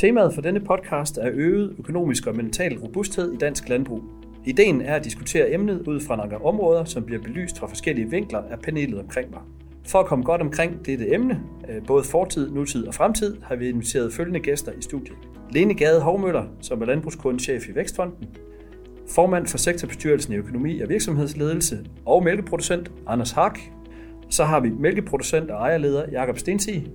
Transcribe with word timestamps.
Temaet 0.00 0.34
for 0.34 0.40
denne 0.40 0.60
podcast 0.60 1.18
er 1.18 1.30
øget 1.32 1.74
økonomisk 1.78 2.26
og 2.26 2.36
mental 2.36 2.78
robusthed 2.78 3.32
i 3.32 3.36
dansk 3.36 3.68
landbrug. 3.68 4.02
Ideen 4.46 4.80
er 4.80 4.94
at 4.94 5.04
diskutere 5.04 5.52
emnet 5.52 5.88
ud 5.88 6.00
fra 6.00 6.16
nogle 6.16 6.44
områder, 6.44 6.84
som 6.84 7.04
bliver 7.04 7.22
belyst 7.22 7.58
fra 7.58 7.66
forskellige 7.66 8.10
vinkler 8.10 8.38
af 8.50 8.60
panelet 8.60 9.00
omkring 9.00 9.30
mig. 9.30 9.40
For 9.86 9.98
at 9.98 10.06
komme 10.06 10.24
godt 10.24 10.40
omkring 10.40 10.86
dette 10.86 11.14
emne, 11.14 11.40
øh, 11.68 11.86
både 11.86 12.04
fortid, 12.04 12.50
nutid 12.50 12.86
og 12.86 12.94
fremtid, 12.94 13.36
har 13.42 13.56
vi 13.56 13.68
inviteret 13.68 14.12
følgende 14.12 14.40
gæster 14.40 14.72
i 14.72 14.82
studiet. 14.82 15.18
Lene 15.50 15.74
Gade 15.74 16.00
Hovmøller, 16.00 16.44
som 16.60 16.82
er 16.82 16.86
landbrugskundechef 16.86 17.68
i 17.68 17.74
Vækstfonden, 17.74 18.28
formand 19.08 19.46
for 19.46 19.58
sektorbestyrelsen 19.58 20.32
i 20.32 20.36
økonomi 20.36 20.80
og 20.80 20.88
virksomhedsledelse 20.88 21.78
og 22.06 22.24
mælkeproducent 22.24 22.90
Anders 23.06 23.30
Hak. 23.30 23.58
Så 24.30 24.44
har 24.44 24.60
vi 24.60 24.70
mælkeproducent 24.70 25.50
og 25.50 25.60
ejerleder 25.60 26.04
Jakob 26.12 26.38
Stensig, 26.38 26.86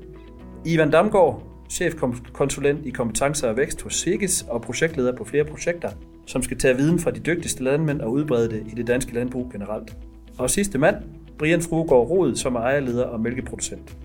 Ivan 0.66 0.92
Damgaard, 0.92 1.55
chefkonsulent 1.70 2.86
i 2.86 2.90
kompetencer 2.90 3.50
og 3.50 3.58
vækst 3.58 3.82
hos 3.82 3.96
Sigis 3.96 4.46
og 4.50 4.62
projektleder 4.62 5.16
på 5.16 5.24
flere 5.24 5.44
projekter, 5.44 5.90
som 6.26 6.44
skal 6.44 6.58
tage 6.58 6.76
viden 6.76 7.00
fra 7.00 7.12
de 7.12 7.20
dygtigste 7.20 7.64
landmænd 7.64 8.02
og 8.02 8.12
udbrede 8.12 8.50
det 8.50 8.64
i 8.72 8.76
det 8.76 8.88
danske 8.88 9.14
landbrug 9.14 9.52
generelt. 9.52 9.98
Og 10.38 10.50
sidste 10.50 10.78
mand, 10.78 10.96
Brian 11.38 11.62
Fruegaard 11.62 12.10
Rod, 12.10 12.36
som 12.36 12.56
er 12.56 12.60
ejerleder 12.60 13.04
og 13.04 13.20
mælkeproducent. 13.20 13.98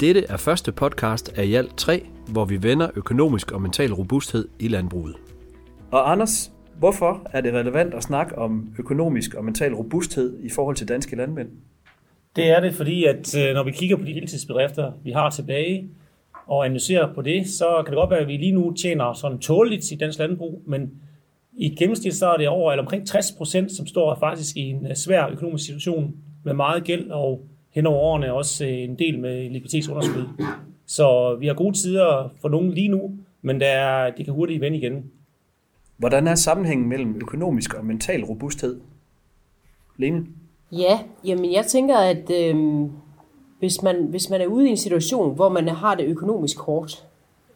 Dette 0.00 0.24
er 0.28 0.36
første 0.36 0.72
podcast 0.72 1.38
af 1.38 1.44
i 1.44 1.54
alt 1.54 1.76
tre, 1.76 2.06
hvor 2.28 2.44
vi 2.44 2.62
vender 2.62 2.90
økonomisk 2.96 3.52
og 3.52 3.62
mental 3.62 3.92
robusthed 3.92 4.48
i 4.58 4.68
landbruget. 4.68 5.16
Og 5.90 6.12
Anders, 6.12 6.52
hvorfor 6.78 7.26
er 7.32 7.40
det 7.40 7.54
relevant 7.54 7.94
at 7.94 8.02
snakke 8.02 8.38
om 8.38 8.68
økonomisk 8.78 9.34
og 9.34 9.44
mental 9.44 9.74
robusthed 9.74 10.38
i 10.42 10.50
forhold 10.50 10.76
til 10.76 10.88
danske 10.88 11.16
landmænd? 11.16 11.48
Det 12.36 12.50
er 12.50 12.60
det, 12.60 12.74
fordi 12.74 13.04
at 13.04 13.36
øh, 13.38 13.54
når 13.54 13.64
vi 13.64 13.70
kigger 13.70 13.96
på 13.96 14.04
de 14.04 14.12
heltidsbedrifter, 14.12 14.92
vi 15.04 15.10
har 15.10 15.30
tilbage, 15.30 15.88
og 16.46 16.64
analyserer 16.64 17.14
på 17.14 17.22
det, 17.22 17.48
så 17.48 17.82
kan 17.84 17.92
det 17.92 18.00
godt 18.00 18.10
være, 18.10 18.20
at 18.20 18.28
vi 18.28 18.36
lige 18.36 18.52
nu 18.52 18.72
tjener 18.82 19.12
sådan 19.12 19.38
tåligt 19.38 19.92
i 19.92 19.94
dansk 19.94 20.18
landbrug, 20.18 20.62
men 20.66 20.92
i 21.56 21.68
gennemsnit 21.74 22.14
så 22.14 22.26
er 22.32 22.36
det 22.36 22.48
over 22.48 22.72
eller 22.72 22.82
omkring 22.82 23.06
60 23.06 23.32
procent, 23.32 23.72
som 23.72 23.86
står 23.86 24.14
faktisk 24.14 24.56
i 24.56 24.60
en 24.60 24.86
øh, 24.86 24.96
svær 24.96 25.28
økonomisk 25.28 25.64
situation 25.64 26.16
med 26.44 26.54
meget 26.54 26.84
gæld 26.84 27.10
og 27.10 27.46
hen 27.70 27.86
over 27.86 27.98
årene 27.98 28.32
også 28.32 28.64
øh, 28.64 28.72
en 28.72 28.98
del 28.98 29.18
med 29.18 29.50
likviditetsunderskud. 29.50 30.24
Så 30.86 31.36
vi 31.40 31.46
har 31.46 31.54
gode 31.54 31.76
tider 31.76 32.32
for 32.40 32.48
nogen 32.48 32.70
lige 32.70 32.88
nu, 32.88 33.12
men 33.42 33.60
det, 33.60 33.68
er, 33.68 34.10
det 34.10 34.24
kan 34.24 34.34
hurtigt 34.34 34.60
vende 34.60 34.78
igen. 34.78 35.10
Hvordan 35.96 36.26
er 36.26 36.34
sammenhængen 36.34 36.88
mellem 36.88 37.16
økonomisk 37.16 37.74
og 37.74 37.84
mental 37.84 38.24
robusthed? 38.24 38.80
Lene? 39.96 40.26
Ja, 40.72 40.98
jamen 41.24 41.52
jeg 41.52 41.66
tænker, 41.66 41.96
at 41.96 42.30
øh, 42.30 42.54
hvis, 43.64 43.82
man, 43.82 44.04
hvis 44.04 44.30
man 44.30 44.40
er 44.40 44.46
ude 44.46 44.66
i 44.66 44.70
en 44.70 44.76
situation, 44.76 45.34
hvor 45.34 45.48
man 45.48 45.68
har 45.68 45.94
det 45.94 46.06
økonomisk 46.06 46.58
hårdt 46.58 47.06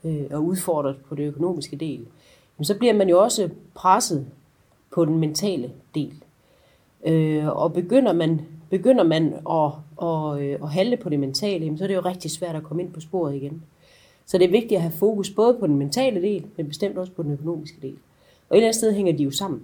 øh, 0.04 0.24
og 0.30 0.44
udfordret 0.44 0.96
på 1.08 1.14
det 1.14 1.24
økonomiske 1.24 1.76
del, 1.76 2.06
jamen, 2.58 2.64
så 2.64 2.78
bliver 2.78 2.94
man 2.94 3.08
jo 3.08 3.22
også 3.22 3.50
presset 3.74 4.26
på 4.90 5.04
den 5.04 5.18
mentale 5.18 5.70
del. 5.94 6.14
Øh, 7.06 7.46
og 7.46 7.72
begynder 7.72 8.12
man, 8.12 8.40
begynder 8.70 9.04
man 9.04 9.34
at, 9.50 9.72
at, 10.02 10.42
at, 10.42 10.62
at 10.62 10.70
handle 10.70 10.96
på 10.96 11.08
det 11.08 11.20
mentale, 11.20 11.64
jamen, 11.64 11.78
så 11.78 11.84
er 11.84 11.88
det 11.88 11.94
jo 11.94 12.00
rigtig 12.00 12.30
svært 12.30 12.56
at 12.56 12.62
komme 12.62 12.82
ind 12.82 12.92
på 12.92 13.00
sporet 13.00 13.34
igen. 13.34 13.62
Så 14.26 14.38
det 14.38 14.44
er 14.44 14.50
vigtigt 14.50 14.76
at 14.76 14.82
have 14.82 14.92
fokus 14.92 15.30
både 15.30 15.56
på 15.60 15.66
den 15.66 15.76
mentale 15.76 16.22
del, 16.22 16.46
men 16.56 16.68
bestemt 16.68 16.98
også 16.98 17.12
på 17.12 17.22
den 17.22 17.32
økonomiske 17.32 17.78
del. 17.82 17.96
Og 18.48 18.56
et 18.56 18.58
eller 18.58 18.66
andet 18.66 18.76
sted 18.76 18.92
hænger 18.94 19.12
de 19.12 19.22
jo 19.22 19.30
sammen. 19.30 19.62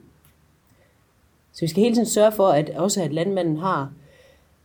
Så 1.52 1.60
vi 1.60 1.66
skal 1.66 1.82
hele 1.82 1.94
tiden 1.94 2.08
sørge 2.08 2.32
for, 2.32 2.48
at 2.48 2.70
også 2.70 3.02
at 3.02 3.12
landmanden 3.12 3.56
har, 3.56 3.92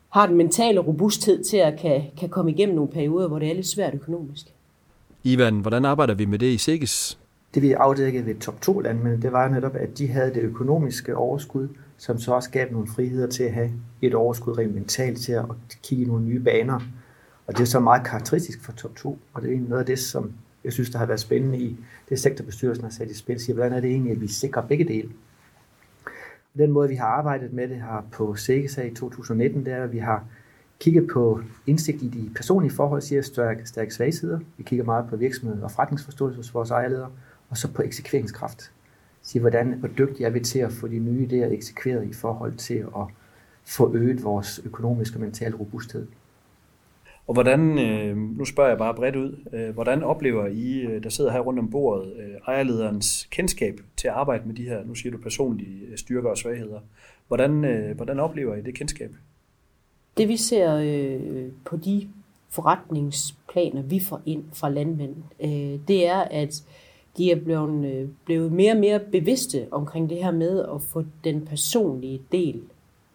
har 0.09 0.27
den 0.27 0.37
mentale 0.37 0.79
robusthed 0.79 1.43
til 1.43 1.57
at 1.57 1.79
kan, 1.79 2.01
kan 2.19 2.29
komme 2.29 2.51
igennem 2.51 2.75
nogle 2.75 2.91
perioder, 2.91 3.27
hvor 3.27 3.39
det 3.39 3.49
er 3.49 3.53
lidt 3.53 3.67
svært 3.67 3.93
økonomisk. 3.93 4.45
Ivan, 5.23 5.59
hvordan 5.59 5.85
arbejder 5.85 6.13
vi 6.13 6.25
med 6.25 6.39
det 6.39 6.45
i 6.45 6.57
SIGGES? 6.57 7.19
Det 7.53 7.61
vi 7.61 7.71
afdækkede 7.71 8.25
ved 8.25 8.35
top 8.35 8.61
2 8.61 8.79
landmænd, 8.79 9.21
det 9.21 9.31
var 9.31 9.47
netop, 9.47 9.75
at 9.75 9.97
de 9.97 10.07
havde 10.07 10.33
det 10.33 10.41
økonomiske 10.41 11.15
overskud, 11.17 11.67
som 11.97 12.19
så 12.19 12.33
også 12.33 12.49
gav 12.49 12.71
nogle 12.71 12.87
friheder 12.87 13.27
til 13.27 13.43
at 13.43 13.53
have 13.53 13.71
et 14.01 14.15
overskud 14.15 14.57
rent 14.57 14.75
mentalt 14.75 15.21
til 15.21 15.31
at 15.31 15.45
kigge 15.83 16.03
i 16.03 16.07
nogle 16.07 16.25
nye 16.25 16.39
baner. 16.39 16.79
Og 17.47 17.53
det 17.53 17.61
er 17.61 17.65
så 17.65 17.79
meget 17.79 18.07
karakteristisk 18.07 18.65
for 18.65 18.71
top 18.71 18.95
2, 18.95 19.19
og 19.33 19.41
det 19.41 19.53
er 19.53 19.59
noget 19.59 19.79
af 19.79 19.85
det, 19.85 19.99
som 19.99 20.31
jeg 20.63 20.73
synes, 20.73 20.89
der 20.89 20.97
har 20.97 21.05
været 21.05 21.19
spændende 21.19 21.59
i 21.59 21.77
det 22.09 22.19
sektorbestyrelsen 22.19 22.83
har 22.83 22.91
sat 22.91 23.11
i 23.11 23.17
spil, 23.17 23.39
siger, 23.39 23.53
hvordan 23.53 23.73
er 23.73 23.79
det 23.79 23.89
egentlig, 23.89 24.11
at 24.11 24.21
vi 24.21 24.27
sikrer 24.27 24.61
begge 24.61 24.85
dele? 24.85 25.09
Den 26.57 26.71
måde, 26.71 26.89
vi 26.89 26.95
har 26.95 27.05
arbejdet 27.05 27.53
med 27.53 27.67
det 27.67 27.77
her 27.77 28.07
på 28.11 28.35
SEGESA 28.35 28.81
i 28.81 28.93
2019, 28.93 29.65
det 29.65 29.73
er, 29.73 29.83
at 29.83 29.91
vi 29.91 29.97
har 29.97 30.25
kigget 30.79 31.09
på 31.13 31.41
indsigt 31.67 32.01
i 32.03 32.07
de 32.07 32.31
personlige 32.35 32.71
forhold, 32.71 33.01
siger 33.01 33.21
stærke, 33.21 33.65
stærke 33.65 33.93
svagheder. 33.93 34.39
Vi 34.57 34.63
kigger 34.63 34.85
meget 34.85 35.09
på 35.09 35.15
virksomhed 35.15 35.61
og 35.61 35.71
forretningsforståelse 35.71 36.37
hos 36.37 36.53
vores 36.53 36.71
ejerledere, 36.71 37.11
og 37.49 37.57
så 37.57 37.73
på 37.73 37.81
eksekveringskraft. 37.81 38.71
Sige, 39.21 39.39
hvordan, 39.39 39.73
hvor 39.73 39.87
dygtige 39.87 40.25
er 40.25 40.29
vi 40.29 40.39
til 40.39 40.59
at 40.59 40.71
få 40.71 40.87
de 40.87 40.99
nye 40.99 41.27
idéer 41.27 41.53
eksekveret 41.53 42.07
i 42.07 42.13
forhold 42.13 42.55
til 42.55 42.75
at 42.75 43.05
få 43.65 43.93
øget 43.93 44.23
vores 44.23 44.61
økonomiske 44.65 45.17
og 45.17 45.21
mentale 45.21 45.55
robusthed. 45.55 46.07
Og 47.29 47.33
hvordan, 47.33 47.79
øh, 47.79 48.17
nu 48.17 48.45
spørger 48.45 48.69
jeg 48.69 48.77
bare 48.77 48.93
bredt 48.93 49.15
ud, 49.15 49.45
øh, 49.53 49.73
hvordan 49.73 50.03
oplever 50.03 50.47
I, 50.47 50.79
øh, 50.79 51.03
der 51.03 51.09
sidder 51.09 51.31
her 51.31 51.39
rundt 51.39 51.59
om 51.59 51.69
bordet, 51.69 52.13
øh, 52.19 52.35
ejerlederens 52.47 53.27
kendskab 53.31 53.79
til 53.97 54.07
at 54.07 54.13
arbejde 54.13 54.47
med 54.47 54.55
de 54.55 54.63
her, 54.63 54.85
nu 54.85 54.95
siger 54.95 55.11
du 55.11 55.17
personlige 55.17 55.85
øh, 55.85 55.97
styrker 55.97 56.29
og 56.29 56.37
svagheder. 56.37 56.79
Hvordan, 57.27 57.51
hvordan 57.95 58.19
oplever 58.19 58.55
I 58.55 58.61
det 58.61 58.75
kendskab? 58.75 59.11
Det 60.17 60.27
vi 60.27 60.37
ser 60.37 60.75
øh, 60.75 61.51
på 61.65 61.77
de 61.77 62.09
forretningsplaner, 62.49 63.81
vi 63.81 63.99
får 63.99 64.21
ind 64.25 64.43
fra 64.53 64.69
landmænd, 64.69 65.15
øh, 65.39 65.79
det 65.87 66.07
er, 66.07 66.19
at 66.19 66.63
de 67.17 67.31
er 67.31 67.35
blevet, 67.35 67.85
øh, 67.85 68.09
blevet 68.25 68.51
mere 68.51 68.71
og 68.71 68.79
mere 68.79 68.99
bevidste 68.99 69.67
omkring 69.71 70.09
det 70.09 70.17
her 70.17 70.31
med 70.31 70.65
at 70.75 70.81
få 70.81 71.03
den 71.23 71.45
personlige 71.45 72.21
del 72.31 72.61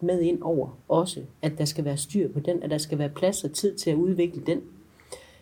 med 0.01 0.21
ind 0.21 0.41
over 0.41 0.69
også, 0.87 1.21
at 1.41 1.51
der 1.57 1.65
skal 1.65 1.85
være 1.85 1.97
styr 1.97 2.31
på 2.33 2.39
den, 2.39 2.63
at 2.63 2.69
der 2.69 2.77
skal 2.77 2.97
være 2.97 3.09
plads 3.09 3.43
og 3.43 3.51
tid 3.51 3.75
til 3.75 3.89
at 3.89 3.95
udvikle 3.95 4.41
den. 4.45 4.61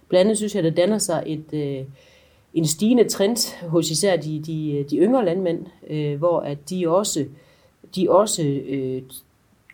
Blandt 0.10 0.26
andet 0.26 0.38
synes 0.38 0.56
jeg, 0.56 0.64
der 0.64 0.70
danner 0.70 0.98
sig 0.98 1.24
et, 1.26 1.54
øh, 1.54 1.86
en 2.54 2.66
stigende 2.66 3.04
trend 3.10 3.68
hos 3.68 3.92
især 3.92 4.16
de, 4.16 4.40
de, 4.40 4.86
de 4.90 4.98
yngre 4.98 5.26
landmænd, 5.26 5.66
øh, 5.88 6.18
hvor 6.18 6.40
at 6.40 6.70
de 6.70 6.90
også, 6.90 7.26
de 7.96 8.12
også 8.12 8.44
øh, 8.44 9.02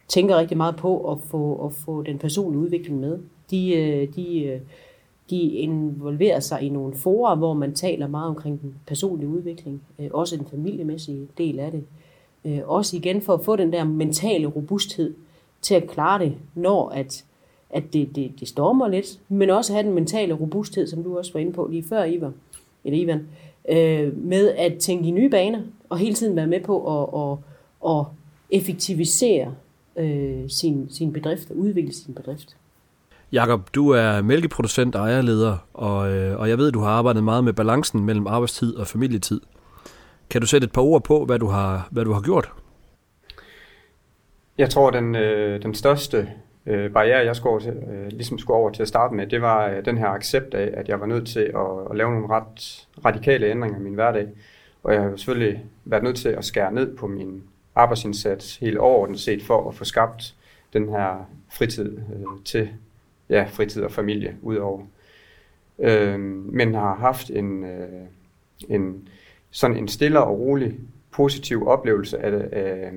tænker 0.08 0.38
rigtig 0.38 0.58
meget 0.58 0.76
på 0.76 1.12
at 1.12 1.18
få, 1.20 1.66
at 1.66 1.74
få 1.74 2.04
den 2.04 2.18
personlige 2.18 2.62
udvikling 2.62 3.00
med. 3.00 3.20
De, 3.52 3.74
øh, 3.74 4.16
de, 4.16 4.44
øh, 4.44 4.62
de 5.30 5.42
involverer 5.42 6.40
sig 6.40 6.62
i 6.62 6.70
nogle 6.70 6.96
forer, 6.96 7.36
hvor 7.36 7.54
man 7.54 7.74
taler 7.74 8.08
meget 8.08 8.30
omkring 8.30 8.62
den 8.62 8.76
personlige 8.88 9.30
udvikling, 9.30 9.82
øh, 10.00 10.10
også 10.14 10.38
den 10.38 10.46
familiemæssige 10.46 11.28
del 11.38 11.60
af 11.60 11.72
det. 11.72 11.84
Øh, 12.46 12.60
også 12.66 12.98
igen 12.98 13.22
for 13.22 13.34
at 13.34 13.46
få 13.46 13.56
den 13.56 13.74
der 13.74 13.84
mentale 13.84 14.48
robusthed 14.48 15.14
til 15.62 15.76
at 15.76 15.88
klare 15.88 16.20
det, 16.20 16.36
når 16.56 16.90
at, 16.90 17.24
at 17.70 17.94
det, 17.94 18.16
det, 18.16 18.32
det 18.40 18.48
stormer 18.48 18.88
lidt, 18.88 19.20
men 19.30 19.50
også 19.50 19.74
have 19.74 19.84
den 19.84 19.94
mentale 19.94 20.34
robusthed, 20.34 20.88
som 20.88 21.04
du 21.04 21.18
også 21.18 21.34
var 21.34 21.40
inde 21.40 21.54
på 21.54 21.68
lige 21.72 21.84
før, 21.90 22.04
Ivar, 22.04 22.32
eller 22.84 23.00
Ivan, 23.00 23.28
øh, 23.70 24.18
med 24.18 24.50
at 24.50 24.78
tænke 24.78 25.08
i 25.08 25.12
nye 25.12 25.30
baner, 25.30 25.62
og 25.90 25.98
hele 25.98 26.16
tiden 26.16 26.36
være 26.36 26.48
med 26.48 26.60
på 26.60 27.02
at, 27.02 27.22
at, 27.22 27.38
at 27.90 28.06
effektivisere 28.50 29.54
øh, 29.96 30.50
sin, 30.50 30.88
sin 30.90 31.14
bedrift 31.14 31.52
og 31.52 31.58
udvikle 31.58 31.94
sin 31.94 32.14
bedrift. 32.14 32.56
Jakob, 33.32 33.70
du 33.76 33.90
er 33.90 34.22
mælkeproducent 34.22 34.96
og 34.96 35.02
ejerleder, 35.02 35.58
og, 35.74 36.12
øh, 36.12 36.40
og 36.40 36.50
jeg 36.50 36.58
ved, 36.58 36.72
du 36.72 36.80
har 36.80 36.90
arbejdet 36.90 37.24
meget 37.24 37.44
med 37.44 37.54
balancen 37.54 38.06
mellem 38.06 38.28
arbejdstid 38.28 38.76
og 38.76 38.88
familietid. 38.88 39.42
Kan 40.30 40.42
du 40.42 40.48
sætte 40.48 40.66
et 40.66 40.72
par 40.72 40.82
ord 40.82 41.04
på, 41.04 41.26
hvad 41.26 41.40
du 41.40 41.48
har, 41.48 41.88
hvad 41.92 42.06
du 42.06 42.12
har 42.14 42.22
gjort? 42.22 42.52
Jeg 44.58 44.70
tror, 44.70 44.92
den, 44.92 45.16
øh, 45.16 45.62
den 45.62 45.74
største 45.74 46.30
øh, 46.66 46.92
barriere, 46.92 47.26
jeg 47.26 47.36
skulle, 47.36 47.66
til, 47.66 47.74
øh, 47.74 48.08
ligesom 48.08 48.40
skulle 48.40 48.58
over 48.58 48.70
til 48.70 48.82
at 48.82 48.88
starte 48.88 49.16
med, 49.16 49.28
det 49.28 49.42
var 49.42 49.68
øh, 49.68 49.86
den 49.86 49.98
her 49.98 50.08
accept 50.08 50.54
af, 50.54 50.70
at 50.74 50.90
jeg 50.90 51.00
var 51.00 51.06
nødt 51.06 51.28
til 51.28 51.40
at, 51.40 51.90
at 51.90 51.98
lave 51.98 52.12
nogle 52.12 52.28
ret 52.30 52.88
radikale 53.06 53.48
ændringer 53.48 53.80
i 53.80 53.82
min 53.82 53.94
hverdag. 53.94 54.28
Og 54.84 54.94
jeg 54.94 55.02
har 55.02 55.16
selvfølgelig 55.16 55.66
været 55.86 56.04
nødt 56.04 56.18
til 56.18 56.30
at 56.30 56.46
skære 56.46 56.74
ned 56.74 56.98
på 56.98 57.08
min 57.08 57.44
arbejdsindsats 57.76 58.58
helt 58.58 58.78
overordnet 58.78 59.20
set 59.20 59.44
for 59.44 59.70
at 59.70 59.76
få 59.76 59.84
skabt 59.84 60.36
den 60.74 60.90
her 60.90 61.30
fritid 61.52 61.98
øh, 61.98 62.44
til 62.46 62.70
ja, 63.30 63.48
fritid 63.50 63.84
og 63.84 63.92
familie 63.92 64.36
udover. 64.42 64.82
Øh, 65.80 66.20
men 66.20 66.74
har 66.74 66.96
haft 66.96 67.30
en, 67.30 67.64
øh, 67.64 68.06
en 68.70 69.08
sådan 69.52 69.78
en 69.78 69.88
stille 69.88 70.24
og 70.24 70.40
rolig 70.40 70.80
positiv 71.12 71.68
oplevelse 71.68 72.20
af, 72.20 72.48
af, 72.52 72.92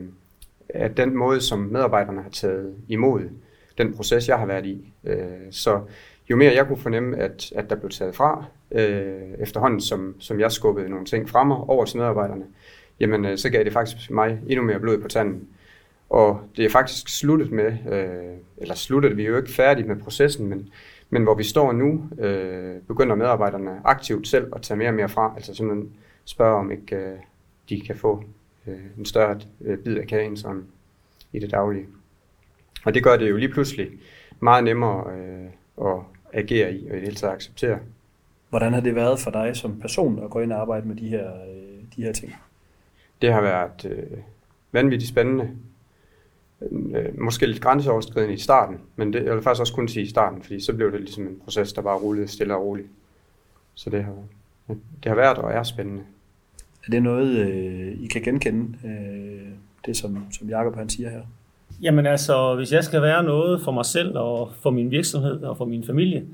af 0.69 0.95
den 0.95 1.17
måde, 1.17 1.41
som 1.41 1.59
medarbejderne 1.59 2.23
har 2.23 2.31
taget 2.31 2.75
imod 2.89 3.21
den 3.79 3.95
proces, 3.95 4.29
jeg 4.29 4.39
har 4.39 4.47
været 4.47 4.67
i. 4.67 4.93
Øh, 5.05 5.17
så 5.51 5.81
jo 6.31 6.37
mere 6.37 6.55
jeg 6.55 6.67
kunne 6.67 6.79
fornemme, 6.79 7.17
at, 7.17 7.53
at 7.57 7.71
der 7.71 7.77
blev 7.77 7.91
taget 7.91 8.15
fra, 8.15 8.45
øh, 8.71 9.23
efterhånden 9.39 9.81
som, 9.81 10.15
som 10.19 10.41
jeg 10.41 10.53
skubbede 10.53 10.89
nogle 10.89 11.07
ting 11.07 11.29
fra 11.29 11.45
mig 11.45 11.57
over 11.57 11.85
til 11.85 11.99
medarbejderne, 11.99 12.45
jamen 13.01 13.25
øh, 13.25 13.39
så 13.39 13.51
gav 13.51 13.65
det 13.65 13.73
faktisk 13.73 14.11
mig 14.11 14.41
endnu 14.49 14.65
mere 14.65 14.81
blod 14.81 14.99
på 14.99 15.09
tanden. 15.09 15.49
Og 16.11 16.41
det 16.57 16.65
er 16.65 16.71
faktisk 16.71 17.19
sluttet 17.19 17.53
med, 17.53 17.73
øh, 17.93 18.37
eller 18.57 18.75
sluttet, 18.75 19.17
vi 19.17 19.25
er 19.25 19.29
jo 19.29 19.37
ikke 19.37 19.51
færdige 19.51 19.89
med 19.89 19.97
processen, 19.97 20.47
men, 20.47 20.69
Men 21.11 21.23
hvor 21.23 21.35
vi 21.35 21.45
står 21.45 21.73
nu, 21.73 22.09
øh, 22.19 22.77
begynder 22.89 23.15
medarbejderne 23.15 23.81
aktivt 23.85 24.29
selv 24.29 24.53
at 24.57 24.63
tage 24.63 24.79
mere 24.79 24.89
og 24.89 24.95
mere 24.95 25.09
fra, 25.09 25.33
altså 25.37 25.55
simpelthen 25.55 25.93
spørge 26.25 26.57
om 26.57 26.71
ikke 26.71 26.97
øh, 26.97 27.19
de 27.69 27.81
kan 27.81 27.97
få 27.97 28.25
øh, 28.67 28.81
en 28.99 29.05
større 29.05 29.41
øh, 29.61 29.79
bid 29.79 29.97
af 29.97 30.07
kagen 30.07 30.37
sådan, 30.37 30.67
i 31.33 31.39
det 31.39 31.51
daglige. 31.51 31.87
Og 32.85 32.95
det 32.95 33.05
gør 33.05 33.17
det 33.17 33.31
jo 33.31 33.37
lige 33.37 33.53
pludselig 33.53 33.91
meget 34.41 34.65
nemmere 34.65 35.17
øh, 35.17 35.47
at 35.87 36.01
agere 36.33 36.75
i 36.75 36.89
og 36.89 36.93
i 36.93 36.95
det 36.95 37.03
hele 37.03 37.15
taget 37.15 37.35
acceptere. 37.35 37.79
Hvordan 38.51 38.73
har 38.73 38.81
det 38.81 38.95
været 38.95 39.21
for 39.21 39.31
dig 39.31 39.57
som 39.57 39.81
person 39.81 40.25
at 40.25 40.31
gå 40.31 40.41
ind 40.41 40.53
og 40.53 40.61
arbejde 40.61 40.89
med 40.89 40.97
de 40.97 41.09
her, 41.09 41.35
øh, 41.35 41.83
de 41.97 42.03
her 42.03 42.13
ting? 42.13 42.35
Det 43.23 43.33
har 43.33 43.41
været 43.41 43.85
øh, 43.85 44.19
vanvittigt 44.73 45.09
spændende. 45.09 45.51
Øh, 46.71 47.21
måske 47.21 47.47
lidt 47.47 47.63
grænseoverskridende 47.63 48.35
i 48.35 48.39
starten, 48.39 48.81
men 48.97 49.13
det, 49.13 49.25
jeg 49.25 49.35
vil 49.35 49.43
faktisk 49.43 49.61
også 49.61 49.75
kun 49.75 49.89
sige 49.89 50.05
i 50.05 50.09
starten, 50.09 50.43
fordi 50.43 50.61
så 50.61 50.73
blev 50.73 50.93
det 50.93 51.01
ligesom 51.01 51.27
en 51.27 51.41
proces, 51.45 51.73
der 51.73 51.83
bare 51.83 51.99
rullede 51.99 52.29
stille 52.29 52.55
og 52.55 52.63
roligt. 52.63 52.89
Så 53.75 53.91
det 53.91 54.05
har, 54.05 54.15
det 55.03 55.09
har 55.09 55.15
været 55.15 55.39
og 55.39 55.53
er 55.53 55.63
spændende. 55.63 56.03
Er 56.87 56.91
det 56.91 57.03
noget, 57.03 57.29
øh, 57.29 57.93
I 58.01 58.07
kan 58.07 58.23
genkende, 58.23 58.79
øh, 58.85 59.49
det 59.87 59.97
som, 59.97 60.27
som 60.31 60.49
Jacob 60.49 60.77
han 60.77 60.89
siger 60.89 61.11
her? 61.11 61.21
Jamen 61.83 62.07
altså, 62.07 62.55
hvis 62.55 62.73
jeg 62.73 62.85
skal 62.85 63.03
være 63.03 63.23
noget 63.23 63.63
for 63.63 63.73
mig 63.73 63.85
selv 63.85 64.19
og 64.19 64.53
for 64.63 64.71
min 64.71 64.91
virksomhed 64.91 65.43
og 65.43 65.57
for 65.57 65.65
min 65.65 65.87
familie, 65.87 66.25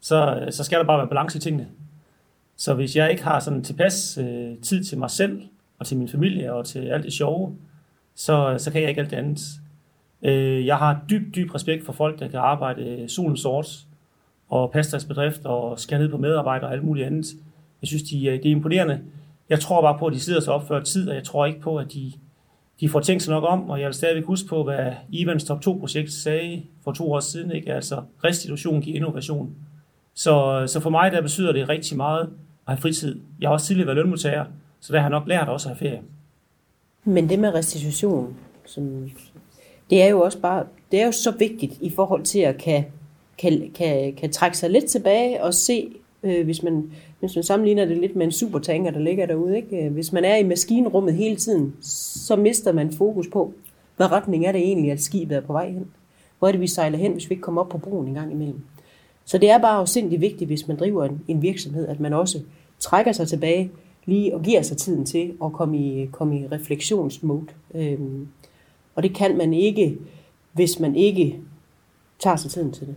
så, 0.00 0.48
så 0.50 0.64
skal 0.64 0.78
der 0.78 0.84
bare 0.84 0.98
være 0.98 1.08
balance 1.08 1.38
i 1.38 1.40
tingene. 1.40 1.68
Så 2.56 2.74
hvis 2.74 2.96
jeg 2.96 3.10
ikke 3.10 3.24
har 3.24 3.40
sådan 3.40 3.64
tilpas 3.64 4.18
øh, 4.18 4.58
tid 4.62 4.84
til 4.84 4.98
mig 4.98 5.10
selv 5.10 5.42
og 5.78 5.86
til 5.86 5.96
min 5.96 6.08
familie 6.08 6.52
og 6.52 6.66
til 6.66 6.78
alt 6.78 7.04
det 7.04 7.12
sjove, 7.12 7.56
så, 8.14 8.54
så 8.58 8.72
kan 8.72 8.80
jeg 8.80 8.88
ikke 8.88 9.00
alt 9.00 9.10
det 9.10 9.16
andet. 9.16 9.40
Øh, 10.22 10.66
jeg 10.66 10.76
har 10.76 11.00
dyb, 11.10 11.34
dyb 11.34 11.54
respekt 11.54 11.84
for 11.84 11.92
folk, 11.92 12.18
der 12.18 12.28
kan 12.28 12.38
arbejde 12.38 13.08
solen 13.08 13.36
sort 13.36 13.86
og 14.48 14.70
passe 14.70 14.92
deres 14.92 15.04
bedrift 15.04 15.44
og 15.44 15.80
skære 15.80 15.98
ned 15.98 16.08
på 16.08 16.16
medarbejdere 16.16 16.68
og 16.68 16.72
alt 16.72 16.84
muligt 16.84 17.06
andet. 17.06 17.26
Jeg 17.82 17.88
synes, 17.88 18.02
de, 18.02 18.16
det 18.16 18.46
er 18.46 18.50
imponerende. 18.50 19.00
Jeg 19.48 19.60
tror 19.60 19.80
bare 19.80 19.98
på, 19.98 20.06
at 20.06 20.12
de 20.12 20.20
sidder 20.20 20.40
sig 20.40 20.54
op 20.54 20.68
før 20.68 20.82
tid, 20.82 21.08
og 21.08 21.14
jeg 21.14 21.24
tror 21.24 21.46
ikke 21.46 21.60
på, 21.60 21.76
at 21.76 21.92
de, 21.92 22.12
de 22.80 22.88
får 22.88 23.00
tænkt 23.00 23.22
sig 23.22 23.34
nok 23.34 23.44
om, 23.46 23.70
og 23.70 23.80
jeg 23.80 23.86
vil 23.86 23.94
stadigvæk 23.94 24.24
huske 24.24 24.48
på, 24.48 24.64
hvad 24.64 24.92
Ivans 25.10 25.44
Top 25.44 25.66
2-projekt 25.66 26.12
sagde 26.12 26.62
for 26.84 26.92
to 26.92 27.12
år 27.12 27.20
siden, 27.20 27.50
ikke? 27.50 27.72
altså 27.72 28.02
restitution 28.24 28.80
giver 28.80 28.96
innovation. 28.96 29.54
Så, 30.14 30.64
så 30.66 30.80
for 30.80 30.90
mig 30.90 31.12
der 31.12 31.20
betyder 31.20 31.52
det 31.52 31.68
rigtig 31.68 31.96
meget 31.96 32.20
at 32.22 32.28
have 32.66 32.78
fritid. 32.78 33.20
Jeg 33.40 33.48
har 33.48 33.52
også 33.52 33.66
tidligere 33.66 33.86
været 33.86 33.96
lønmodtager, 33.96 34.44
så 34.80 34.92
der 34.92 34.98
har 34.98 35.06
jeg 35.06 35.10
nok 35.10 35.28
lært 35.28 35.48
også 35.48 35.68
at 35.68 35.76
have 35.76 35.90
ferie. 35.90 36.02
Men 37.04 37.28
det 37.28 37.38
med 37.38 37.54
restitution, 37.54 38.36
som, 38.64 39.10
det 39.90 40.02
er 40.02 40.08
jo 40.08 40.20
også 40.20 40.40
bare, 40.40 40.64
det 40.92 41.00
er 41.00 41.06
jo 41.06 41.12
så 41.12 41.30
vigtigt 41.30 41.72
i 41.80 41.90
forhold 41.90 42.22
til 42.22 42.38
at 42.38 42.58
kan, 42.58 42.84
kan, 43.38 43.70
kan, 43.74 44.14
kan 44.14 44.32
trække 44.32 44.58
sig 44.58 44.70
lidt 44.70 44.84
tilbage 44.84 45.42
og 45.42 45.54
se, 45.54 45.92
øh, 46.26 46.44
hvis, 46.44 46.62
man, 46.62 46.90
hvis 47.20 47.34
man 47.34 47.44
sammenligner 47.44 47.84
det 47.84 47.98
lidt 47.98 48.16
med 48.16 48.26
en 48.26 48.32
supertanker, 48.32 48.90
der 48.90 49.00
ligger 49.00 49.26
derude. 49.26 49.56
Ikke? 49.56 49.84
Øh, 49.84 49.92
hvis 49.92 50.12
man 50.12 50.24
er 50.24 50.36
i 50.36 50.42
maskinrummet 50.42 51.14
hele 51.14 51.36
tiden, 51.36 51.74
så 51.80 52.36
mister 52.36 52.72
man 52.72 52.92
fokus 52.92 53.28
på, 53.28 53.52
hvad 53.96 54.12
retning 54.12 54.46
er 54.46 54.52
det 54.52 54.60
egentlig, 54.60 54.92
at 54.92 55.00
skibet 55.00 55.36
er 55.36 55.40
på 55.40 55.52
vej 55.52 55.70
hen. 55.70 55.86
Hvor 56.38 56.48
er 56.48 56.52
det, 56.52 56.60
vi 56.60 56.66
sejler 56.66 56.98
hen, 56.98 57.12
hvis 57.12 57.30
vi 57.30 57.32
ikke 57.32 57.42
kommer 57.42 57.60
op 57.60 57.68
på 57.68 57.78
broen 57.78 58.08
en 58.08 58.14
gang 58.14 58.32
imellem. 58.32 58.60
Så 59.24 59.38
det 59.38 59.50
er 59.50 59.58
bare 59.58 59.78
afsindig 59.78 60.20
vigtigt, 60.20 60.48
hvis 60.48 60.68
man 60.68 60.76
driver 60.76 61.04
en, 61.04 61.20
en 61.28 61.42
virksomhed, 61.42 61.88
at 61.88 62.00
man 62.00 62.12
også 62.12 62.40
trækker 62.78 63.12
sig 63.12 63.28
tilbage 63.28 63.70
lige 64.04 64.34
og 64.34 64.42
giver 64.42 64.62
sig 64.62 64.76
tiden 64.76 65.06
til 65.06 65.32
at 65.44 65.52
komme 65.52 65.78
i, 65.78 66.06
komme 66.06 66.40
i 66.40 66.46
refleksionsmode. 66.46 67.46
Øhm, 67.74 68.28
og 68.94 69.02
det 69.02 69.14
kan 69.14 69.36
man 69.36 69.54
ikke, 69.54 69.98
hvis 70.52 70.80
man 70.80 70.96
ikke 70.96 71.40
tager 72.18 72.36
sig 72.36 72.50
tiden 72.50 72.72
til 72.72 72.86
det. 72.86 72.94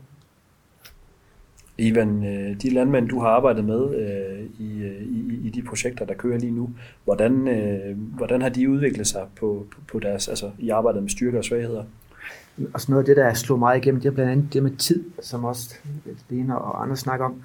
Ivan, 1.79 2.25
øh, 2.25 2.61
de 2.61 2.69
landmænd, 2.69 3.09
du 3.09 3.19
har 3.19 3.27
arbejdet 3.27 3.65
med 3.65 3.95
øh, 3.95 4.45
i, 4.59 4.83
øh, 4.83 5.01
i, 5.01 5.41
i 5.43 5.49
de 5.49 5.61
projekter, 5.61 6.05
der 6.05 6.13
kører 6.13 6.39
lige 6.39 6.51
nu, 6.51 6.69
hvordan, 7.03 7.47
øh, 7.47 7.97
hvordan 7.97 8.41
har 8.41 8.49
de 8.49 8.69
udviklet 8.69 9.07
sig 9.07 9.25
på, 9.39 9.65
på 9.87 9.99
deres, 9.99 10.27
altså 10.27 10.51
i 10.59 10.69
arbejdet 10.69 11.03
med 11.03 11.09
styrker 11.09 11.37
og 11.37 11.45
svagheder? 11.45 11.83
Og 12.73 12.81
sådan 12.81 12.93
noget 12.93 13.03
af 13.03 13.05
det, 13.05 13.17
der 13.17 13.33
slog 13.33 13.59
meget 13.59 13.77
igennem, 13.77 14.01
det 14.01 14.09
er 14.09 14.13
blandt 14.13 14.31
andet 14.31 14.53
det 14.53 14.63
med 14.63 14.71
tid, 14.71 15.03
som 15.21 15.45
også 15.45 15.75
Lena 16.29 16.55
og 16.55 16.83
andre 16.83 16.97
snakker 16.97 17.25
om, 17.25 17.41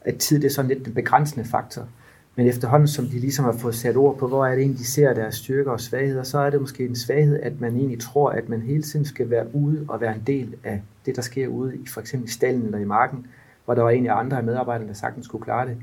at 0.00 0.16
tid 0.16 0.40
det 0.40 0.46
er 0.46 0.50
sådan 0.50 0.68
lidt 0.68 0.84
den 0.84 0.94
begrænsende 0.94 1.44
faktor. 1.44 1.88
Men 2.36 2.46
efterhånden, 2.46 2.88
som 2.88 3.06
de 3.06 3.18
ligesom 3.18 3.44
har 3.44 3.52
fået 3.52 3.74
sat 3.74 3.96
ord 3.96 4.18
på, 4.18 4.28
hvor 4.28 4.46
er 4.46 4.50
det 4.50 4.58
egentlig, 4.58 4.78
de 4.78 4.86
ser 4.86 5.14
deres 5.14 5.34
styrker 5.34 5.70
og 5.70 5.80
svagheder, 5.80 6.22
så 6.22 6.38
er 6.38 6.50
det 6.50 6.60
måske 6.60 6.84
en 6.84 6.96
svaghed, 6.96 7.40
at 7.42 7.60
man 7.60 7.76
egentlig 7.76 8.00
tror, 8.00 8.30
at 8.30 8.48
man 8.48 8.62
hele 8.62 8.82
tiden 8.82 9.04
skal 9.04 9.30
være 9.30 9.46
ude 9.54 9.84
og 9.88 10.00
være 10.00 10.14
en 10.14 10.22
del 10.26 10.54
af 10.64 10.82
det, 11.06 11.16
der 11.16 11.22
sker 11.22 11.48
ude 11.48 11.76
i 11.76 11.86
for 11.86 12.00
eksempel 12.00 12.30
stallen 12.30 12.64
eller 12.64 12.78
i 12.78 12.84
marken, 12.84 13.26
hvor 13.66 13.74
der 13.74 13.82
var 13.82 13.90
egentlig 13.90 14.12
andre 14.12 14.36
af 14.36 14.44
medarbejderne, 14.44 14.88
der 14.88 14.94
sagtens 14.94 15.26
skulle 15.26 15.44
klare 15.44 15.68
det. 15.68 15.76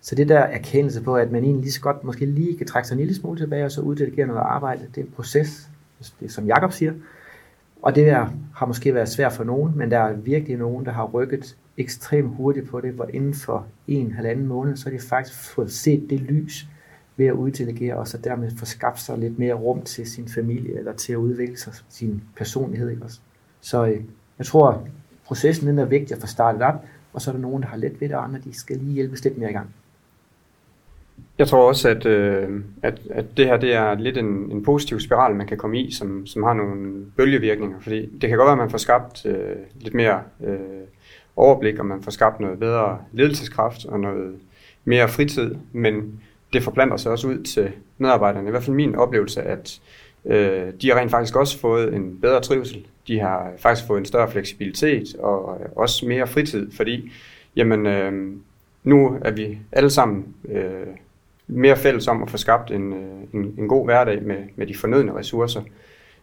Så 0.00 0.14
det 0.14 0.28
der 0.28 0.38
erkendelse 0.38 1.02
på, 1.02 1.16
at 1.16 1.32
man 1.32 1.44
egentlig 1.44 1.62
lige 1.62 1.72
så 1.72 1.80
godt 1.80 2.04
måske 2.04 2.26
lige 2.26 2.58
kan 2.58 2.66
trække 2.66 2.88
sig 2.88 2.94
en 2.94 2.98
lille 3.00 3.14
smule 3.14 3.40
tilbage 3.40 3.64
og 3.64 3.70
så 3.70 3.80
uddelegere 3.80 4.26
noget 4.26 4.40
arbejde, 4.40 4.86
det 4.94 5.00
er 5.00 5.04
en 5.04 5.12
proces, 5.16 5.68
det 6.20 6.26
er, 6.26 6.30
som 6.30 6.46
Jakob 6.46 6.72
siger. 6.72 6.92
Og 7.82 7.94
det 7.94 8.06
der 8.06 8.26
har 8.54 8.66
måske 8.66 8.94
været 8.94 9.08
svært 9.08 9.32
for 9.32 9.44
nogen, 9.44 9.72
men 9.76 9.90
der 9.90 9.98
er 9.98 10.12
virkelig 10.12 10.56
nogen, 10.56 10.84
der 10.84 10.92
har 10.92 11.04
rykket 11.04 11.56
ekstremt 11.76 12.36
hurtigt 12.36 12.68
på 12.68 12.80
det, 12.80 12.92
hvor 12.92 13.06
inden 13.12 13.34
for 13.34 13.66
en, 13.88 14.12
halvanden 14.12 14.46
måned, 14.46 14.76
så 14.76 14.90
har 14.90 14.96
de 14.96 15.02
faktisk 15.02 15.38
fået 15.54 15.72
set 15.72 16.10
det 16.10 16.20
lys 16.20 16.66
ved 17.16 17.26
at 17.26 17.32
uddelegere, 17.32 17.96
og 17.96 18.08
så 18.08 18.18
dermed 18.18 18.50
få 18.56 18.64
skabt 18.64 19.00
sig 19.00 19.18
lidt 19.18 19.38
mere 19.38 19.54
rum 19.54 19.82
til 19.82 20.06
sin 20.06 20.28
familie, 20.28 20.78
eller 20.78 20.92
til 20.92 21.12
at 21.12 21.16
udvikle 21.16 21.56
sig 21.56 21.72
sin 21.88 22.22
personlighed. 22.36 22.90
Ikke 22.90 23.02
også? 23.02 23.20
Så 23.60 23.86
øh, 23.86 24.00
jeg 24.38 24.46
tror, 24.46 24.86
processen 25.24 25.68
den 25.68 25.78
er 25.78 25.84
vigtig 25.84 26.14
at 26.16 26.20
få 26.20 26.26
startet 26.26 26.62
op, 26.62 26.84
og 27.12 27.22
så 27.22 27.30
er 27.30 27.32
der 27.32 27.40
nogen, 27.40 27.62
der 27.62 27.68
har 27.68 27.76
let 27.76 28.00
ved 28.00 28.08
det, 28.08 28.16
og 28.16 28.24
andre 28.24 28.40
de 28.44 28.58
skal 28.58 28.76
lige 28.76 28.92
hjælpes 28.92 29.24
lidt 29.24 29.38
mere 29.38 29.50
i 29.50 29.52
gang. 29.52 29.74
Jeg 31.38 31.48
tror 31.48 31.68
også, 31.68 31.88
at, 31.88 32.06
øh, 32.06 32.60
at, 32.82 33.00
at 33.10 33.24
det 33.36 33.46
her 33.46 33.56
det 33.56 33.74
er 33.74 33.94
lidt 33.94 34.18
en, 34.18 34.26
en 34.26 34.62
positiv 34.64 35.00
spiral, 35.00 35.34
man 35.34 35.46
kan 35.46 35.58
komme 35.58 35.80
i, 35.80 35.92
som, 35.92 36.26
som 36.26 36.42
har 36.42 36.54
nogle 36.54 37.04
bølgevirkninger. 37.16 37.80
Fordi 37.80 38.06
det 38.06 38.28
kan 38.28 38.38
godt 38.38 38.46
være, 38.46 38.52
at 38.52 38.58
man 38.58 38.70
får 38.70 38.78
skabt 38.78 39.26
øh, 39.26 39.56
lidt 39.80 39.94
mere 39.94 40.22
øh, 40.44 40.58
overblik, 41.36 41.78
og 41.78 41.86
man 41.86 42.02
får 42.02 42.10
skabt 42.10 42.40
noget 42.40 42.58
bedre 42.58 42.98
ledelseskraft 43.12 43.84
og 43.84 44.00
noget 44.00 44.34
mere 44.84 45.08
fritid, 45.08 45.54
men 45.72 46.20
det 46.52 46.62
forplanter 46.62 46.96
sig 46.96 47.12
også 47.12 47.28
ud 47.28 47.42
til 47.42 47.72
medarbejderne. 47.98 48.48
I 48.48 48.50
hvert 48.50 48.62
fald 48.62 48.76
min 48.76 48.94
oplevelse, 48.94 49.42
at 49.42 49.80
øh, 50.24 50.72
de 50.82 50.88
har 50.88 50.96
rent 50.96 51.10
faktisk 51.10 51.36
også 51.36 51.58
fået 51.58 51.94
en 51.94 52.18
bedre 52.20 52.40
trivsel. 52.40 52.86
De 53.06 53.20
har 53.20 53.52
faktisk 53.58 53.86
fået 53.86 53.98
en 53.98 54.04
større 54.04 54.30
fleksibilitet 54.30 55.16
og 55.18 55.58
øh, 55.60 55.68
også 55.76 56.06
mere 56.06 56.26
fritid, 56.26 56.72
fordi 56.72 57.12
jamen, 57.56 57.86
øh, 57.86 58.32
nu 58.84 59.18
er 59.22 59.30
vi 59.30 59.58
alle 59.72 59.90
sammen 59.90 60.34
øh, 60.48 60.86
mere 61.46 61.76
fælles 61.76 62.08
om 62.08 62.22
at 62.22 62.30
få 62.30 62.36
skabt 62.36 62.70
en, 62.70 62.92
øh, 62.92 63.34
en, 63.34 63.54
en 63.58 63.68
god 63.68 63.84
hverdag 63.84 64.22
med, 64.22 64.36
med 64.56 64.66
de 64.66 64.76
fornødne 64.76 65.14
ressourcer, 65.14 65.62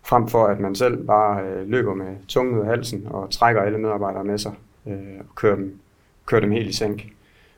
frem 0.03 0.27
for 0.27 0.45
at 0.45 0.59
man 0.59 0.75
selv 0.75 1.03
bare 1.03 1.43
øh, 1.43 1.69
løber 1.69 1.93
med 1.93 2.15
tungen 2.27 2.55
ud 2.55 2.61
af 2.61 2.67
halsen 2.67 3.07
og 3.09 3.29
trækker 3.31 3.61
alle 3.61 3.77
medarbejdere 3.77 4.23
med 4.23 4.37
sig 4.37 4.51
øh, 4.87 5.19
og 5.19 5.35
kører 5.35 5.55
dem, 5.55 5.79
kører 6.25 6.41
dem 6.41 6.51
helt 6.51 6.69
i 6.69 6.73
sænk. 6.73 7.07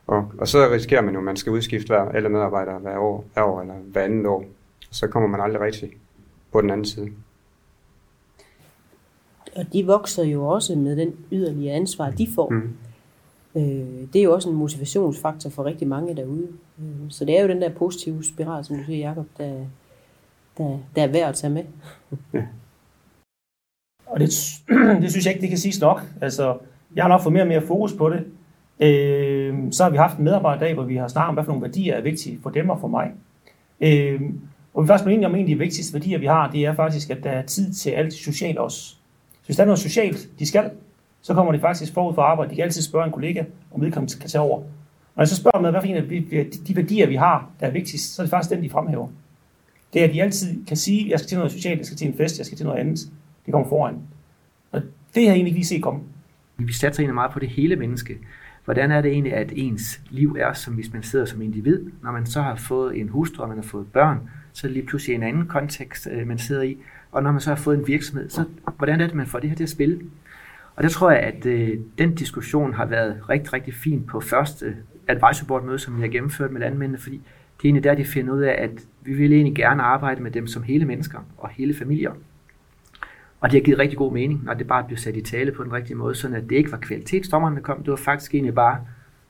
Og, 0.07 0.31
og 0.37 0.47
så 0.47 0.69
risikerer 0.71 1.01
man 1.01 1.13
jo, 1.13 1.19
at 1.19 1.23
man 1.23 1.37
skal 1.37 1.51
udskifte 1.51 1.87
hver, 1.87 2.09
alle 2.09 2.29
medarbejdere 2.29 2.79
hver 2.79 2.97
år, 2.97 3.25
hver 3.33 3.43
år 3.43 3.61
eller 3.61 3.73
hver 3.73 4.01
andet 4.01 4.25
år. 4.25 4.45
Så 4.91 5.07
kommer 5.07 5.29
man 5.29 5.41
aldrig 5.41 5.61
rigtig 5.61 5.91
på 6.51 6.61
den 6.61 6.69
anden 6.69 6.85
side. 6.85 7.09
Og 9.55 9.73
de 9.73 9.85
vokser 9.85 10.23
jo 10.23 10.47
også 10.47 10.75
med 10.75 10.95
den 10.95 11.13
yderligere 11.31 11.75
ansvar, 11.75 12.09
de 12.09 12.27
får. 12.35 12.49
Mm. 12.49 12.77
Øh, 13.55 14.07
det 14.13 14.19
er 14.19 14.23
jo 14.23 14.33
også 14.33 14.49
en 14.49 14.55
motivationsfaktor 14.55 15.49
for 15.49 15.65
rigtig 15.65 15.87
mange 15.87 16.15
derude. 16.15 16.47
Øh, 16.79 17.09
så 17.09 17.25
det 17.25 17.37
er 17.37 17.41
jo 17.41 17.47
den 17.47 17.61
der 17.61 17.73
positive 17.73 18.23
spiral, 18.23 18.65
som 18.65 18.77
du 18.77 18.83
siger, 18.83 19.09
Jacob, 19.09 19.25
der, 19.37 19.65
der, 20.57 20.77
der 20.95 21.03
er 21.03 21.07
værd 21.07 21.29
at 21.29 21.35
tage 21.35 21.53
med. 21.53 21.63
Ja. 22.33 22.43
Og 24.05 24.19
det, 24.19 24.29
det 25.01 25.11
synes 25.11 25.25
jeg 25.25 25.33
ikke, 25.33 25.41
det 25.41 25.49
kan 25.49 25.57
siges 25.57 25.81
nok. 25.81 26.01
Altså, 26.21 26.57
jeg 26.95 27.03
har 27.03 27.09
nok 27.09 27.21
fået 27.21 27.33
mere 27.33 27.43
og 27.43 27.47
mere 27.47 27.61
fokus 27.61 27.93
på 27.93 28.09
det. 28.09 28.25
Øh, 28.79 29.57
så 29.71 29.83
har 29.83 29.89
vi 29.89 29.97
haft 29.97 30.17
en 30.17 30.23
medarbejderdag, 30.23 30.73
hvor 30.73 30.83
vi 30.83 30.95
har 30.95 31.07
snakket 31.07 31.29
om, 31.29 31.33
hvad 31.33 31.43
for 31.43 31.51
nogle 31.51 31.65
værdier 31.65 31.95
er 31.95 32.01
vigtige 32.01 32.39
for 32.43 32.49
dem 32.49 32.69
og 32.69 32.79
for 32.79 32.87
mig. 32.87 33.11
Øh, 33.81 34.21
og 34.73 34.83
vi 34.83 34.85
er 34.85 34.87
faktisk 34.87 35.03
blevet 35.03 35.15
enige 35.15 35.27
om, 35.27 35.35
en 35.35 35.41
af 35.41 35.47
de 35.47 35.57
vigtigste 35.57 35.93
værdier, 35.93 36.17
vi 36.17 36.25
har, 36.25 36.51
det 36.51 36.65
er 36.65 36.75
faktisk, 36.75 37.09
at 37.09 37.23
der 37.23 37.29
er 37.29 37.45
tid 37.45 37.73
til 37.73 37.89
alt 37.89 38.13
socialt 38.13 38.57
også. 38.57 38.79
Så 39.41 39.45
hvis 39.45 39.55
der 39.55 39.63
er 39.63 39.67
noget 39.67 39.79
socialt, 39.79 40.29
de 40.39 40.45
skal, 40.45 40.71
så 41.21 41.33
kommer 41.33 41.51
de 41.51 41.59
faktisk 41.59 41.93
forud 41.93 42.13
for 42.13 42.21
arbejde. 42.21 42.51
De 42.51 42.55
kan 42.55 42.63
altid 42.63 42.81
spørge 42.81 43.05
en 43.05 43.11
kollega, 43.11 43.43
om 43.71 43.81
vedkommende 43.81 44.19
kan 44.19 44.29
tage 44.29 44.41
over. 44.41 44.59
Når 45.15 45.23
jeg 45.23 45.27
så 45.27 45.35
spørger 45.35 45.61
med, 45.61 45.71
hvad 45.71 45.81
for 45.81 45.87
en 45.87 45.95
af 45.95 46.47
de 46.67 46.75
værdier, 46.75 47.07
vi 47.07 47.15
har, 47.15 47.49
der 47.59 47.67
er 47.67 47.71
vigtigst, 47.71 48.15
så 48.15 48.21
er 48.21 48.23
det 48.23 48.29
faktisk 48.29 48.55
den, 48.55 48.63
de 48.63 48.69
fremhæver. 48.69 49.07
Det 49.93 50.01
er, 50.01 50.07
at 50.07 50.13
de 50.13 50.23
altid 50.23 50.65
kan 50.65 50.77
sige, 50.77 51.05
at 51.05 51.11
jeg 51.11 51.19
skal 51.19 51.29
til 51.29 51.37
noget 51.37 51.51
socialt, 51.51 51.77
jeg 51.77 51.85
skal 51.85 51.97
til 51.97 52.07
en 52.07 52.17
fest, 52.17 52.37
jeg 52.37 52.45
skal 52.45 52.57
til 52.57 52.65
noget 52.65 52.79
andet. 52.79 52.99
Det 53.45 53.51
kommer 53.51 53.69
foran. 53.69 53.95
Og 54.71 54.81
det 54.81 55.23
har 55.23 55.29
jeg 55.29 55.33
egentlig 55.33 55.47
ikke 55.47 55.59
lige 55.59 55.65
set 55.65 55.83
komme. 55.83 56.01
Vi 56.57 56.73
satser 56.73 57.01
egentlig 57.01 57.15
meget 57.15 57.31
på 57.31 57.39
det 57.39 57.49
hele 57.49 57.75
menneske. 57.75 58.17
Hvordan 58.65 58.91
er 58.91 59.01
det 59.01 59.11
egentlig, 59.11 59.33
at 59.33 59.51
ens 59.55 60.01
liv 60.09 60.37
er, 60.39 60.53
som 60.53 60.73
hvis 60.73 60.93
man 60.93 61.03
sidder 61.03 61.25
som 61.25 61.41
individ? 61.41 61.85
Når 62.03 62.11
man 62.11 62.25
så 62.25 62.41
har 62.41 62.55
fået 62.55 62.99
en 62.99 63.09
hustru, 63.09 63.43
og 63.43 63.49
man 63.49 63.57
har 63.57 63.63
fået 63.63 63.87
børn, 63.87 64.29
så 64.59 64.67
lige 64.67 64.85
pludselig 64.85 65.15
en 65.15 65.23
anden 65.23 65.47
kontekst, 65.47 66.07
øh, 66.11 66.27
man 66.27 66.37
sidder 66.37 66.61
i. 66.61 66.77
Og 67.11 67.23
når 67.23 67.31
man 67.31 67.41
så 67.41 67.49
har 67.49 67.55
fået 67.55 67.77
en 67.77 67.87
virksomhed, 67.87 68.29
så 68.29 68.43
hvordan 68.77 69.01
er 69.01 69.07
det, 69.07 69.15
man 69.15 69.27
får 69.27 69.39
det 69.39 69.49
her 69.49 69.57
til 69.57 69.63
at 69.63 69.69
spille? 69.69 69.99
Og 70.75 70.83
der 70.83 70.89
tror 70.89 71.11
jeg, 71.11 71.19
at 71.19 71.45
øh, 71.45 71.77
den 71.97 72.15
diskussion 72.15 72.73
har 72.73 72.85
været 72.85 73.29
rigtig, 73.29 73.53
rigtig 73.53 73.73
fin 73.73 74.03
på 74.03 74.19
første 74.19 74.75
advisory 75.07 75.47
board 75.47 75.63
møde, 75.63 75.79
som 75.79 75.97
vi 75.97 76.01
har 76.01 76.07
gennemført 76.07 76.51
med 76.51 76.61
landmændene, 76.61 76.97
fordi 76.97 77.15
det 77.15 77.63
er 77.63 77.65
egentlig 77.65 77.83
der, 77.83 77.95
de 77.95 78.05
finder 78.05 78.33
ud 78.33 78.41
af, 78.41 78.55
at 78.63 78.71
vi 79.01 79.13
vil 79.13 79.33
egentlig 79.33 79.55
gerne 79.55 79.83
arbejde 79.83 80.21
med 80.21 80.31
dem 80.31 80.47
som 80.47 80.63
hele 80.63 80.85
mennesker 80.85 81.19
og 81.37 81.49
hele 81.49 81.73
familier. 81.73 82.11
Og 83.39 83.51
det 83.51 83.59
har 83.59 83.63
givet 83.63 83.79
rigtig 83.79 83.97
god 83.97 84.13
mening, 84.13 84.43
når 84.43 84.53
det 84.53 84.67
bare 84.67 84.83
blev 84.83 84.97
sat 84.97 85.15
i 85.15 85.21
tale 85.21 85.51
på 85.51 85.63
den 85.63 85.73
rigtige 85.73 85.95
måde, 85.95 86.15
sådan 86.15 86.37
at 86.37 86.49
det 86.49 86.55
ikke 86.55 86.71
var 86.71 86.77
kvalitetsdommerne, 86.77 87.55
der 87.55 87.61
kom, 87.61 87.77
det 87.77 87.91
var 87.91 87.95
faktisk 87.95 88.35
egentlig 88.35 88.55
bare 88.55 88.79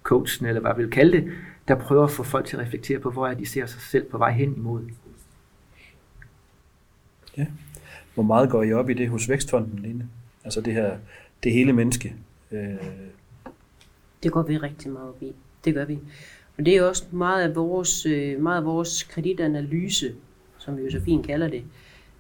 coachen, 0.04 0.48
eller 0.48 0.62
hvad 0.62 0.72
vi 0.78 0.84
vil 0.84 0.92
kalde 0.92 1.18
det, 1.18 1.32
der 1.68 1.76
prøver 1.76 2.04
at 2.04 2.12
få 2.12 2.24
folk 2.24 2.46
til 2.46 2.58
at 2.58 2.64
reflektere 2.64 3.00
på, 3.00 3.12
hvor 3.12 3.28
er 3.28 3.34
de 3.34 3.46
ser 3.46 3.66
sig 3.66 3.82
selv 3.82 4.06
på 4.12 4.18
vej 4.18 4.32
hen 4.32 4.56
imod. 4.58 4.82
Ja. 7.38 7.46
Hvor 8.14 8.24
meget 8.24 8.50
går 8.50 8.64
I 8.64 8.74
op 8.74 8.90
i 8.90 8.94
det 8.94 9.10
hos 9.10 9.30
Vækstfonden, 9.30 9.80
Line? 9.80 10.10
Altså 10.44 10.62
det 10.62 10.74
her, 10.74 10.98
det 11.44 11.52
hele 11.52 11.74
menneske. 11.74 12.16
Øh... 12.52 12.76
Det 14.24 14.32
går 14.32 14.44
vi 14.44 14.58
rigtig 14.58 14.92
meget 14.92 15.10
op 15.10 15.24
i. 15.24 15.34
Det 15.66 15.74
gør 15.74 15.86
vi. 15.86 16.00
Og 16.58 16.66
det 16.66 16.78
er 16.78 16.84
også 16.84 17.06
meget 17.12 17.50
af 17.50 17.56
vores, 17.56 18.06
øh, 18.06 18.42
meget 18.42 18.58
af 18.58 18.66
vores 18.66 19.04
kreditanalyse, 19.04 20.16
som 20.58 20.78
vi 20.78 20.84
jo 20.84 20.92
så 20.92 21.02
fint 21.02 21.28
kalder 21.28 21.48
det, 21.48 21.64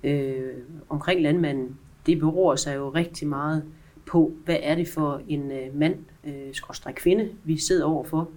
øh, 0.03 0.53
omkring 0.89 1.21
landmanden. 1.21 1.77
Det 2.05 2.19
beror 2.19 2.55
sig 2.55 2.75
jo 2.75 2.89
rigtig 2.89 3.27
meget 3.27 3.63
på, 4.05 4.33
hvad 4.45 4.57
er 4.61 4.75
det 4.75 4.87
for 4.87 5.21
en 5.27 5.51
øh, 5.51 5.79
mand, 5.79 5.95
øh, 6.23 6.53
skråstrej 6.53 6.93
kvinde, 6.93 7.29
vi 7.43 7.57
sidder 7.57 7.85
overfor. 7.85 8.29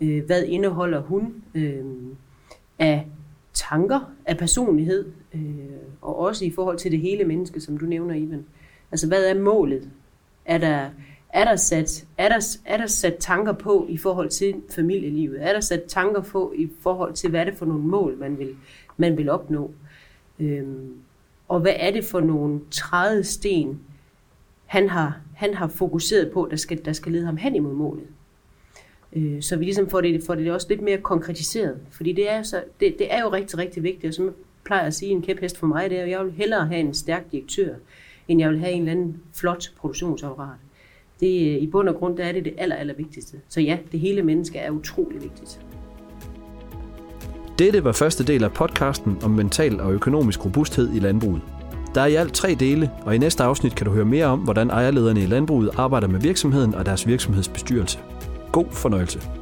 Øh, 0.00 0.24
hvad 0.24 0.44
indeholder 0.44 1.00
hun 1.00 1.42
øh, 1.54 1.84
af 2.78 3.06
tanker, 3.52 4.00
af 4.26 4.38
personlighed, 4.38 5.06
øh, 5.34 5.57
og 6.08 6.18
også 6.18 6.44
i 6.44 6.50
forhold 6.50 6.78
til 6.78 6.92
det 6.92 7.00
hele 7.00 7.24
menneske, 7.24 7.60
som 7.60 7.78
du 7.78 7.86
nævner, 7.86 8.14
Ivan. 8.14 8.44
Altså, 8.90 9.06
hvad 9.06 9.24
er 9.24 9.40
målet? 9.40 9.90
Er 10.44 10.58
der, 10.58 10.90
er 11.28 11.44
der, 11.44 11.56
sat, 11.56 12.06
er 12.18 12.28
der, 12.28 12.56
er 12.64 12.76
der 12.76 12.86
sat 12.86 13.16
tanker 13.20 13.52
på 13.52 13.86
i 13.88 13.96
forhold 13.96 14.28
til 14.28 14.54
familielivet? 14.74 15.42
Er 15.42 15.52
der 15.52 15.60
sat 15.60 15.82
tanker 15.88 16.22
på 16.22 16.52
i 16.56 16.70
forhold 16.80 17.14
til, 17.14 17.30
hvad 17.30 17.40
er 17.40 17.44
det 17.44 17.54
for 17.54 17.66
nogle 17.66 17.82
mål, 17.82 18.18
man 18.18 18.38
vil, 18.38 18.56
man 18.96 19.16
vil 19.16 19.30
opnå? 19.30 19.70
Øhm, 20.38 20.94
og 21.48 21.60
hvad 21.60 21.74
er 21.76 21.90
det 21.90 22.04
for 22.04 22.20
nogle 22.20 22.60
trædesten, 22.70 23.80
han 24.66 24.88
har, 24.88 25.20
han 25.34 25.54
har 25.54 25.68
fokuseret 25.68 26.30
på, 26.32 26.48
der 26.50 26.56
skal, 26.56 26.84
der 26.84 26.92
skal 26.92 27.12
lede 27.12 27.26
ham 27.26 27.36
hen 27.36 27.54
imod 27.54 27.74
målet? 27.74 28.06
Øh, 29.12 29.42
så 29.42 29.56
vi 29.56 29.64
ligesom 29.64 29.90
får 29.90 30.00
det, 30.00 30.22
får 30.22 30.34
det 30.34 30.52
også 30.52 30.66
lidt 30.70 30.82
mere 30.82 30.98
konkretiseret. 30.98 31.78
Fordi 31.90 32.12
det 32.12 32.30
er, 32.30 32.42
så, 32.42 32.64
det, 32.80 32.96
det 32.98 33.14
er 33.14 33.20
jo 33.20 33.32
rigtig, 33.32 33.58
rigtig 33.58 33.82
vigtigt. 33.82 34.08
Og 34.10 34.14
som 34.14 34.34
plejer 34.68 34.86
at 34.86 34.94
sige, 34.94 35.10
en 35.12 35.22
kæphest 35.22 35.58
for 35.58 35.66
mig, 35.66 35.90
det 35.90 35.98
er, 35.98 36.02
at 36.02 36.10
jeg 36.10 36.24
vil 36.24 36.32
hellere 36.32 36.66
have 36.66 36.80
en 36.80 36.94
stærk 36.94 37.32
direktør, 37.32 37.74
end 38.28 38.40
jeg 38.40 38.50
vil 38.50 38.58
have 38.58 38.72
en 38.72 38.80
eller 38.80 38.92
anden 38.92 39.16
flot 39.34 39.64
produktionsapparat. 39.80 40.58
Det, 41.20 41.54
øh, 41.56 41.62
I 41.62 41.66
bund 41.66 41.88
og 41.88 41.94
grund 41.94 42.16
der 42.16 42.24
er 42.24 42.32
det 42.32 42.44
det 42.44 42.54
aller, 42.58 42.76
aller 42.76 42.94
vigtigste. 42.94 43.36
Så 43.48 43.60
ja, 43.60 43.78
det 43.92 44.00
hele 44.00 44.22
menneske 44.22 44.58
er 44.58 44.70
utrolig 44.70 45.22
vigtigt. 45.22 45.60
Dette 47.58 47.84
var 47.84 47.92
første 47.92 48.24
del 48.24 48.44
af 48.44 48.52
podcasten 48.52 49.16
om 49.22 49.30
mental 49.30 49.80
og 49.80 49.92
økonomisk 49.92 50.44
robusthed 50.44 50.94
i 50.94 50.98
landbruget. 50.98 51.42
Der 51.94 52.00
er 52.00 52.06
i 52.06 52.14
alt 52.14 52.34
tre 52.34 52.56
dele, 52.60 52.90
og 53.02 53.14
i 53.14 53.18
næste 53.18 53.42
afsnit 53.42 53.74
kan 53.74 53.86
du 53.86 53.92
høre 53.92 54.04
mere 54.04 54.26
om, 54.26 54.38
hvordan 54.38 54.70
ejerlederne 54.70 55.22
i 55.22 55.26
landbruget 55.26 55.70
arbejder 55.76 56.08
med 56.08 56.20
virksomheden 56.20 56.74
og 56.74 56.86
deres 56.86 57.06
virksomhedsbestyrelse. 57.06 57.98
God 58.52 58.66
fornøjelse. 58.70 59.37